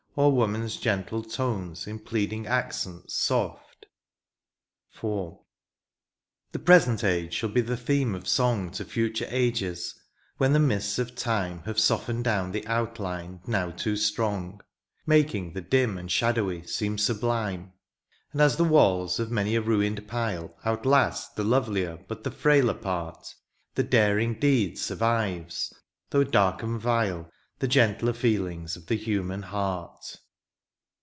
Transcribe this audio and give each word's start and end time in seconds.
Or 0.17 0.29
woman's 0.33 0.75
gentle 0.75 1.23
tones 1.23 1.87
in 1.87 1.99
pleading 1.99 2.45
accents 2.45 3.13
soft. 3.13 3.85
THE 4.91 4.91
PAST. 4.91 5.03
117 5.03 5.29
IV. 5.29 6.51
The 6.51 6.65
present 6.65 7.03
age 7.05 7.33
shall 7.33 7.47
be 7.49 7.61
the 7.61 7.77
theme 7.77 8.13
of 8.13 8.27
song 8.27 8.71
To 8.71 8.83
future 8.83 9.25
ages— 9.29 9.95
^when 10.37 10.51
the 10.51 10.59
mists 10.59 10.99
of 10.99 11.15
time 11.15 11.63
Have 11.63 11.79
softened 11.79 12.25
down 12.25 12.51
the 12.51 12.67
outline 12.67 13.39
now 13.47 13.71
too 13.71 13.95
strongs 13.95 14.59
Making 15.05 15.53
the 15.53 15.61
dim 15.61 15.97
and 15.97 16.11
shadowy 16.11 16.67
seem 16.67 16.97
sublime: 16.97 17.71
And 18.33 18.41
as 18.41 18.57
the 18.57 18.65
walls 18.65 19.17
of 19.17 19.31
many 19.31 19.55
a 19.55 19.61
ruined 19.61 20.09
pile 20.09 20.57
Outlast 20.65 21.37
the 21.37 21.45
lovelier 21.45 22.03
but 22.09 22.25
the 22.25 22.31
frailer 22.31 22.75
part^ 22.75 23.33
The 23.75 23.83
daring 23.83 24.37
deed 24.37 24.75
survives^ 24.75 25.71
though 26.09 26.25
dark 26.25 26.63
and 26.63 26.81
vile^ 26.81 27.29
The 27.61 27.67
gentler 27.67 28.13
feelings 28.13 28.75
of 28.75 28.87
the 28.87 28.95
human 28.97 29.43
heart. 29.43 30.17